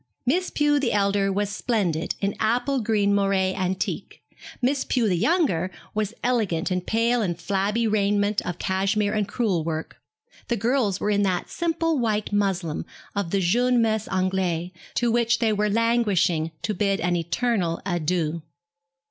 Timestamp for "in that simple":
11.11-11.99